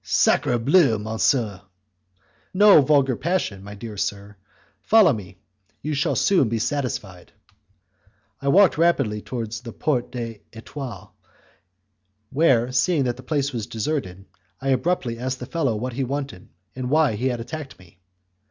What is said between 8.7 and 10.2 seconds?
rapidly towards the Porte